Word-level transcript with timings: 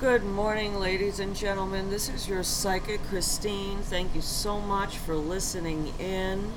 Good 0.00 0.22
morning, 0.22 0.78
ladies 0.78 1.18
and 1.18 1.34
gentlemen. 1.34 1.90
This 1.90 2.08
is 2.08 2.28
your 2.28 2.44
psychic 2.44 3.02
Christine. 3.08 3.78
Thank 3.78 4.14
you 4.14 4.20
so 4.20 4.60
much 4.60 4.96
for 4.96 5.16
listening 5.16 5.92
in. 5.98 6.52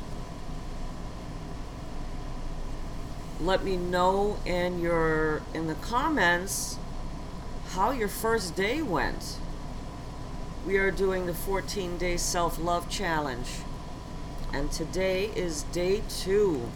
Let 3.39 3.63
me 3.63 3.77
know 3.77 4.37
in 4.45 4.79
your 4.79 5.41
in 5.55 5.65
the 5.65 5.73
comments 5.73 6.77
how 7.69 7.89
your 7.89 8.07
first 8.07 8.55
day 8.55 8.83
went. 8.83 9.37
We 10.63 10.77
are 10.77 10.91
doing 10.91 11.25
the 11.25 11.31
14-day 11.31 12.17
self-love 12.17 12.91
challenge. 12.91 13.49
And 14.53 14.71
today 14.71 15.31
is 15.35 15.63
day 15.63 16.03
2. 16.19 16.69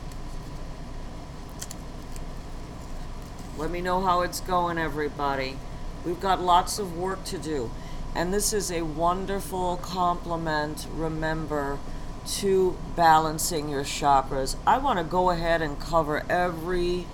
Let 3.55 3.70
me 3.70 3.82
know 3.82 4.02
how 4.02 4.21
it's 4.21 4.39
going 4.39 4.79
everybody. 4.79 5.59
We've 6.06 6.20
got 6.20 6.40
lots 6.40 6.78
of 6.78 6.96
work 6.96 7.24
to 7.26 7.38
do. 7.38 7.71
And 8.14 8.34
this 8.34 8.54
is 8.54 8.71
a 8.71 8.84
wonderful 8.84 9.78
complement, 9.78 10.88
remember, 10.93 11.79
to 12.28 12.78
balancing 12.96 13.70
your 13.70 13.84
chakras. 13.84 14.56
I 14.65 14.78
want 14.78 15.00
to 15.00 15.04
go 15.04 15.32
ahead 15.32 15.62
and 15.62 15.79
cover 15.79 16.24
every 16.29 17.07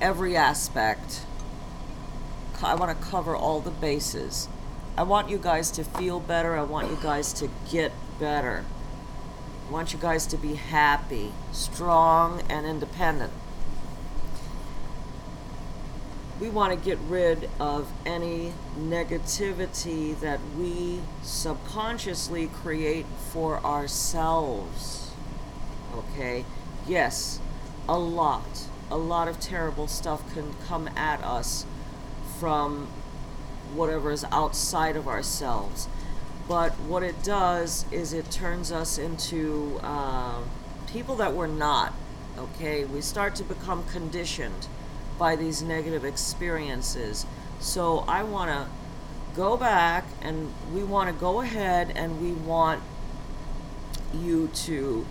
every 0.00 0.36
aspect. 0.36 1.22
I 2.62 2.74
want 2.74 2.98
to 2.98 3.06
cover 3.06 3.36
all 3.36 3.60
the 3.60 3.70
bases. 3.70 4.48
I 4.96 5.02
want 5.02 5.28
you 5.28 5.38
guys 5.38 5.70
to 5.72 5.84
feel 5.84 6.20
better. 6.20 6.56
I 6.56 6.62
want 6.62 6.90
you 6.90 6.98
guys 7.02 7.32
to 7.34 7.50
get 7.70 7.92
better. 8.18 8.64
I 9.68 9.72
want 9.72 9.92
you 9.92 9.98
guys 9.98 10.26
to 10.26 10.36
be 10.36 10.54
happy, 10.54 11.32
strong, 11.52 12.42
and 12.48 12.66
independent 12.66 13.32
we 16.40 16.50
want 16.50 16.72
to 16.72 16.84
get 16.84 16.98
rid 17.08 17.48
of 17.58 17.90
any 18.04 18.52
negativity 18.78 20.18
that 20.20 20.38
we 20.58 21.00
subconsciously 21.22 22.48
create 22.48 23.06
for 23.30 23.58
ourselves. 23.64 25.10
Okay? 25.94 26.44
Yes, 26.86 27.40
a 27.88 27.98
lot, 27.98 28.66
a 28.90 28.98
lot 28.98 29.28
of 29.28 29.40
terrible 29.40 29.86
stuff 29.86 30.22
can 30.34 30.54
come 30.66 30.88
at 30.88 31.22
us 31.22 31.64
from 32.38 32.88
whatever 33.74 34.10
is 34.10 34.24
outside 34.30 34.94
of 34.94 35.08
ourselves. 35.08 35.88
But 36.46 36.72
what 36.80 37.02
it 37.02 37.22
does 37.22 37.86
is 37.90 38.12
it 38.12 38.30
turns 38.30 38.70
us 38.70 38.98
into 38.98 39.80
uh, 39.82 40.42
people 40.86 41.16
that 41.16 41.32
we're 41.32 41.46
not. 41.46 41.94
Okay? 42.36 42.84
We 42.84 43.00
start 43.00 43.34
to 43.36 43.42
become 43.42 43.84
conditioned 43.84 44.68
by 45.18 45.36
these 45.36 45.62
negative 45.62 46.04
experiences. 46.04 47.26
So 47.60 48.04
I 48.08 48.22
want 48.22 48.50
to 48.50 48.68
go 49.36 49.56
back 49.56 50.04
and 50.22 50.52
we 50.72 50.82
want 50.82 51.14
to 51.14 51.20
go 51.20 51.40
ahead 51.40 51.92
and 51.94 52.20
we 52.20 52.32
want 52.32 52.82
you 54.14 54.48
to. 54.48 55.06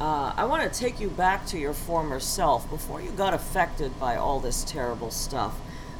Uh, 0.00 0.32
I 0.36 0.44
want 0.44 0.70
to 0.70 0.78
take 0.78 0.98
you 0.98 1.08
back 1.08 1.46
to 1.46 1.58
your 1.58 1.72
former 1.72 2.18
self 2.18 2.68
before 2.68 3.00
you 3.00 3.10
got 3.10 3.32
affected 3.32 3.98
by 4.00 4.16
all 4.16 4.40
this 4.40 4.64
terrible 4.64 5.10
stuff. 5.10 5.54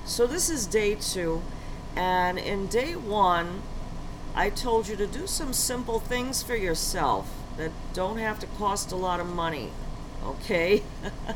So, 0.05 0.27
this 0.27 0.51
is 0.51 0.67
day 0.67 0.97
two, 0.97 1.43
and 1.95 2.37
in 2.39 2.67
day 2.67 2.97
one, 2.97 3.63
I 4.35 4.51
told 4.51 4.89
you 4.89 4.97
to 4.97 5.07
do 5.07 5.29
some 5.29 5.53
simple 5.53 6.01
things 6.01 6.43
for 6.43 6.57
yourself 6.57 7.33
that 7.57 7.71
don't 7.93 8.19
have 8.19 8.41
to 8.41 8.47
cost 8.47 8.91
a 8.91 8.97
lot 8.97 9.21
of 9.21 9.27
money. 9.27 9.71
Okay? 10.25 10.83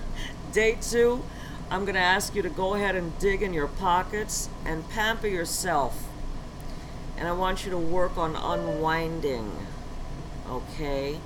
day 0.53 0.77
two, 0.81 1.23
I'm 1.71 1.85
going 1.85 1.97
to 1.97 2.01
ask 2.01 2.35
you 2.35 2.41
to 2.41 2.49
go 2.49 2.75
ahead 2.75 2.97
and 2.97 3.19
dig 3.19 3.43
in 3.43 3.53
your 3.53 3.69
pockets 3.69 4.49
and 4.65 4.89
pamper 4.89 5.27
yourself. 5.27 6.09
And 7.19 7.29
I 7.29 7.33
want 7.33 7.67
you 7.67 7.71
to 7.71 7.79
work 7.79 8.17
on 8.17 8.35
unwinding. 8.35 9.53
Okay? 10.49 11.21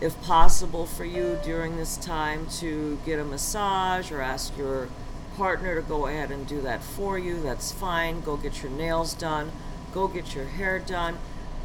If 0.00 0.20
possible 0.22 0.86
for 0.86 1.04
you 1.04 1.40
during 1.44 1.76
this 1.76 1.96
time 1.96 2.46
to 2.58 3.00
get 3.04 3.18
a 3.18 3.24
massage 3.24 4.12
or 4.12 4.20
ask 4.20 4.56
your 4.56 4.88
partner 5.36 5.74
to 5.74 5.82
go 5.82 6.06
ahead 6.06 6.30
and 6.30 6.46
do 6.46 6.60
that 6.60 6.80
for 6.80 7.18
you, 7.18 7.42
that's 7.42 7.72
fine. 7.72 8.20
Go 8.20 8.36
get 8.36 8.62
your 8.62 8.70
nails 8.70 9.14
done. 9.14 9.50
Go 9.92 10.06
get 10.06 10.36
your 10.36 10.44
hair 10.44 10.78
done. 10.78 11.18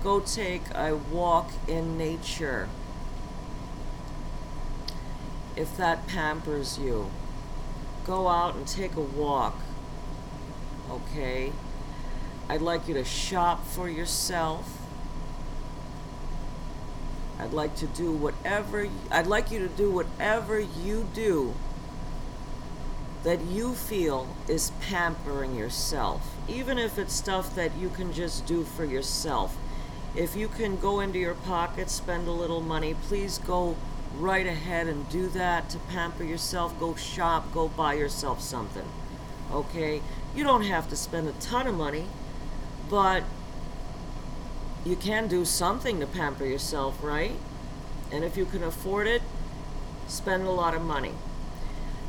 Go 0.03 0.19
take 0.19 0.63
a 0.73 0.95
walk 0.95 1.51
in 1.67 1.95
nature. 1.95 2.69
If 5.55 5.77
that 5.77 6.07
pampers 6.07 6.79
you 6.79 7.11
go 8.05 8.27
out 8.27 8.55
and 8.55 8.67
take 8.67 8.95
a 8.95 9.01
walk. 9.01 9.55
Okay? 10.89 11.51
I'd 12.47 12.61
like 12.61 12.87
you 12.87 12.93
to 12.93 13.03
shop 13.03 13.65
for 13.65 13.89
yourself. 13.89 14.81
I'd 17.39 17.53
like 17.53 17.75
to 17.77 17.87
do 17.87 18.11
whatever 18.11 18.87
I'd 19.11 19.27
like 19.27 19.51
you 19.51 19.59
to 19.59 19.67
do 19.67 19.91
whatever 19.91 20.59
you 20.59 21.07
do 21.13 21.53
that 23.23 23.41
you 23.41 23.73
feel 23.73 24.27
is 24.47 24.71
pampering 24.79 25.55
yourself. 25.55 26.35
Even 26.47 26.77
if 26.77 26.99
it's 26.99 27.13
stuff 27.13 27.55
that 27.55 27.75
you 27.75 27.89
can 27.89 28.13
just 28.13 28.45
do 28.45 28.63
for 28.63 28.85
yourself. 28.85 29.57
If 30.15 30.35
you 30.35 30.47
can 30.47 30.77
go 30.77 31.01
into 31.01 31.19
your 31.19 31.33
pocket, 31.33 31.89
spend 31.89 32.27
a 32.27 32.31
little 32.31 32.61
money, 32.61 32.93
please 32.93 33.39
go 33.39 33.75
right 34.19 34.47
ahead 34.47 34.87
and 34.87 35.07
do 35.09 35.27
that 35.29 35.69
to 35.69 35.77
pamper 35.77 36.23
yourself. 36.23 36.77
Go 36.79 36.95
shop, 36.95 37.51
go 37.53 37.67
buy 37.67 37.93
yourself 37.93 38.41
something. 38.41 38.87
Okay? 39.51 40.01
You 40.35 40.43
don't 40.43 40.63
have 40.63 40.89
to 40.89 40.95
spend 40.95 41.27
a 41.27 41.33
ton 41.33 41.67
of 41.67 41.75
money, 41.75 42.05
but 42.89 43.23
you 44.85 44.95
can 44.95 45.27
do 45.27 45.45
something 45.45 45.99
to 45.99 46.05
pamper 46.05 46.45
yourself, 46.45 47.01
right? 47.01 47.35
And 48.11 48.23
if 48.23 48.37
you 48.37 48.45
can 48.45 48.63
afford 48.63 49.07
it, 49.07 49.21
spend 50.07 50.45
a 50.45 50.51
lot 50.51 50.75
of 50.75 50.81
money. 50.81 51.13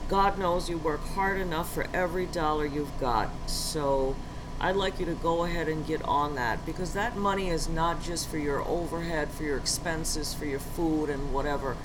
God 0.08 0.38
knows 0.38 0.68
you 0.68 0.78
work 0.78 1.00
hard 1.00 1.40
enough 1.40 1.72
for 1.72 1.86
every 1.92 2.26
dollar 2.26 2.66
you've 2.66 2.98
got. 3.00 3.30
So 3.48 4.14
I'd 4.60 4.76
like 4.76 5.00
you 5.00 5.06
to 5.06 5.14
go 5.14 5.44
ahead 5.44 5.68
and 5.68 5.86
get 5.86 6.02
on 6.02 6.34
that 6.36 6.64
because 6.64 6.92
that 6.92 7.16
money 7.16 7.48
is 7.48 7.68
not 7.68 8.02
just 8.02 8.28
for 8.28 8.38
your 8.38 8.62
overhead, 8.62 9.30
for 9.30 9.42
your 9.42 9.56
expenses, 9.56 10.32
for 10.34 10.44
your 10.44 10.60
food 10.60 11.10
and 11.10 11.32
whatever 11.32 11.76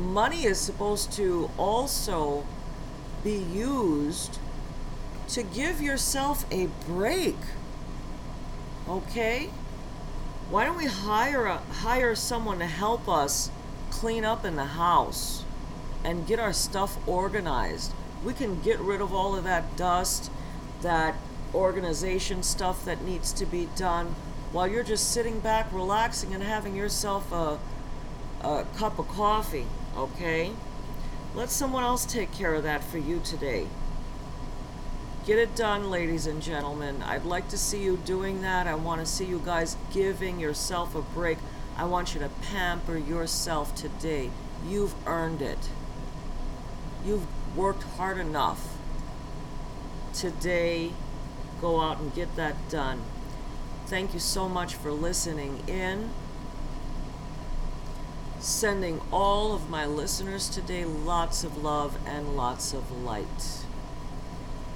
money 0.00 0.44
is 0.44 0.58
supposed 0.58 1.12
to 1.12 1.50
also 1.58 2.44
be 3.22 3.36
used 3.36 4.38
to 5.28 5.42
give 5.42 5.80
yourself 5.80 6.44
a 6.50 6.66
break. 6.88 7.36
Okay? 8.88 9.50
Why 10.48 10.64
don't 10.64 10.76
we 10.76 10.86
hire 10.86 11.46
a, 11.46 11.58
hire 11.58 12.14
someone 12.14 12.58
to 12.58 12.66
help 12.66 13.08
us 13.08 13.50
clean 13.90 14.24
up 14.24 14.44
in 14.44 14.56
the 14.56 14.64
house 14.64 15.44
and 16.02 16.26
get 16.26 16.40
our 16.40 16.52
stuff 16.52 16.96
organized? 17.06 17.92
We 18.24 18.32
can 18.32 18.60
get 18.60 18.80
rid 18.80 19.00
of 19.00 19.14
all 19.14 19.36
of 19.36 19.44
that 19.44 19.76
dust, 19.76 20.30
that 20.82 21.14
organization 21.54 22.42
stuff 22.42 22.84
that 22.84 23.04
needs 23.04 23.32
to 23.34 23.46
be 23.46 23.68
done 23.76 24.14
while 24.52 24.66
you're 24.66 24.82
just 24.82 25.12
sitting 25.12 25.38
back 25.40 25.72
relaxing 25.72 26.34
and 26.34 26.42
having 26.42 26.74
yourself 26.74 27.30
a, 27.32 27.58
a 28.42 28.64
cup 28.76 28.98
of 28.98 29.08
coffee 29.08 29.66
okay? 29.96 30.52
Let 31.34 31.50
someone 31.50 31.84
else 31.84 32.04
take 32.04 32.32
care 32.32 32.54
of 32.54 32.62
that 32.64 32.82
for 32.82 32.98
you 32.98 33.20
today. 33.20 33.66
Get 35.26 35.38
it 35.38 35.54
done, 35.54 35.90
ladies 35.90 36.26
and 36.26 36.42
gentlemen. 36.42 37.02
I'd 37.02 37.24
like 37.24 37.48
to 37.50 37.58
see 37.58 37.82
you 37.82 37.98
doing 37.98 38.42
that. 38.42 38.66
I 38.66 38.74
want 38.74 39.00
to 39.00 39.06
see 39.06 39.26
you 39.26 39.40
guys 39.44 39.76
giving 39.92 40.40
yourself 40.40 40.94
a 40.94 41.02
break. 41.02 41.38
I 41.76 41.84
want 41.84 42.14
you 42.14 42.20
to 42.20 42.28
pamper 42.50 42.96
yourself 42.96 43.74
today. 43.74 44.30
You've 44.66 44.94
earned 45.06 45.42
it. 45.42 45.68
You've 47.04 47.26
worked 47.56 47.82
hard 47.82 48.18
enough. 48.18 48.76
Today, 50.12 50.92
go 51.60 51.80
out 51.80 51.98
and 52.00 52.14
get 52.14 52.34
that 52.36 52.56
done. 52.68 53.02
Thank 53.86 54.14
you 54.14 54.20
so 54.20 54.48
much 54.48 54.74
for 54.74 54.90
listening 54.90 55.62
in 55.68 56.10
sending 58.40 59.00
all 59.12 59.54
of 59.54 59.68
my 59.68 59.84
listeners 59.84 60.48
today 60.48 60.84
lots 60.84 61.44
of 61.44 61.62
love 61.62 61.98
and 62.06 62.36
lots 62.36 62.72
of 62.72 62.90
light. 63.04 63.64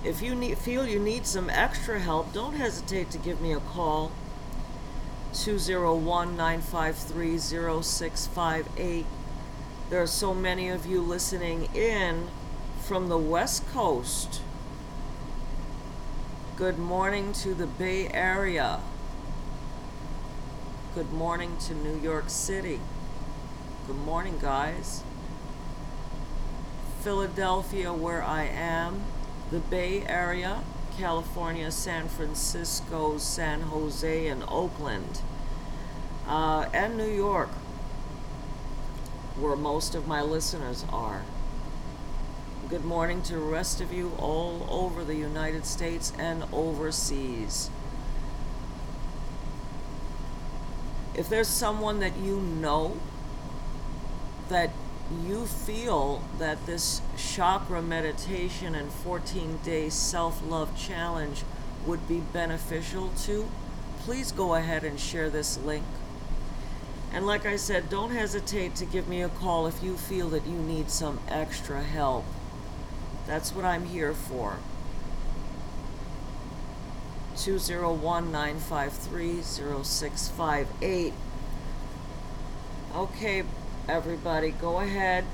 If 0.05 0.21
you 0.21 0.35
need, 0.35 0.59
feel 0.59 0.87
you 0.87 0.99
need 0.99 1.27
some 1.27 1.49
extra 1.49 1.99
help, 1.99 2.35
don't 2.35 2.57
hesitate 2.57 3.11
to 3.13 3.19
give 3.19 3.41
me 3.41 3.53
a 3.53 3.61
call. 3.61 4.13
201 5.33 6.37
953 6.37 7.39
0658. 7.39 9.07
There 9.89 10.03
are 10.03 10.07
so 10.07 10.35
many 10.35 10.69
of 10.69 10.85
you 10.85 11.01
listening 11.01 11.69
in 11.75 12.29
from 12.83 13.09
the 13.09 13.19
West 13.19 13.67
Coast. 13.73 14.43
Good 16.57 16.79
morning 16.79 17.33
to 17.35 17.55
the 17.55 17.67
Bay 17.67 18.09
Area. 18.13 18.81
Good 20.95 21.13
morning 21.13 21.57
to 21.67 21.75
New 21.75 21.99
York 21.99 22.29
City. 22.29 22.79
Good 23.87 23.99
morning, 23.99 24.39
guys. 24.41 25.03
Philadelphia, 27.03 27.93
where 27.93 28.23
I 28.23 28.45
am, 28.45 29.03
the 29.51 29.59
Bay 29.59 30.07
Area, 30.07 30.63
California, 30.97 31.71
San 31.71 32.09
Francisco, 32.09 33.19
San 33.19 33.61
Jose, 33.61 34.27
and 34.27 34.43
Oakland, 34.49 35.21
uh, 36.27 36.65
and 36.73 36.97
New 36.97 37.11
York, 37.11 37.51
where 39.39 39.55
most 39.55 39.95
of 39.95 40.09
my 40.09 40.23
listeners 40.23 40.87
are. 40.91 41.21
Good 42.71 42.87
morning 42.87 43.21
to 43.25 43.35
the 43.35 43.39
rest 43.39 43.83
of 43.83 43.93
you 43.93 44.13
all 44.19 44.67
over 44.71 45.05
the 45.05 45.17
United 45.17 45.67
States 45.67 46.11
and 46.19 46.45
overseas. 46.55 47.69
If 51.15 51.29
there's 51.29 51.49
someone 51.49 52.01
that 52.01 52.17
you 52.17 52.41
know 52.41 52.97
that 54.49 54.70
you 55.26 55.46
feel 55.46 56.23
that 56.38 56.64
this 56.67 57.00
chakra 57.17 57.82
meditation 57.82 58.75
and 58.75 58.91
14 58.91 59.58
day 59.62 59.91
self 59.91 60.43
love 60.46 60.76
challenge 60.76 61.43
would 61.87 62.08
be 62.08 62.20
beneficial 62.20 63.11
to, 63.25 63.49
please 64.00 64.32
go 64.32 64.55
ahead 64.55 64.85
and 64.85 64.99
share 64.99 65.29
this 65.29 65.58
link. 65.58 65.85
And 67.12 67.26
like 67.26 67.46
I 67.46 67.56
said, 67.56 67.91
don't 67.91 68.11
hesitate 68.11 68.75
to 68.76 68.85
give 68.85 69.06
me 69.06 69.23
a 69.23 69.29
call 69.29 69.67
if 69.67 69.82
you 69.82 69.96
feel 69.96 70.29
that 70.31 70.46
you 70.46 70.58
need 70.58 70.91
some 70.91 71.20
extra 71.29 71.82
help. 71.82 72.25
That's 73.26 73.55
what 73.55 73.64
I'm 73.64 73.87
here 73.87 74.14
for. 74.14 74.58
201 77.37 78.32
953 78.32 79.43
0658. 79.43 81.12
Okay, 82.94 83.43
everybody, 83.89 84.51
go 84.51 84.81
ahead. 84.81 85.25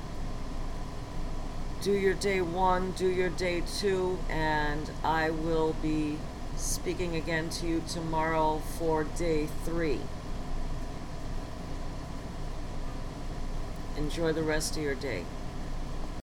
Do 1.81 1.91
your 1.91 2.13
day 2.13 2.41
one, 2.41 2.91
do 2.91 3.07
your 3.07 3.29
day 3.29 3.63
two, 3.79 4.19
and 4.29 4.91
I 5.03 5.29
will 5.29 5.75
be 5.81 6.17
speaking 6.55 7.15
again 7.15 7.49
to 7.49 7.67
you 7.67 7.81
tomorrow 7.87 8.61
for 8.77 9.03
day 9.03 9.47
three. 9.65 10.01
Enjoy 13.97 14.31
the 14.31 14.43
rest 14.43 14.77
of 14.77 14.83
your 14.83 14.95
day. 14.95 15.25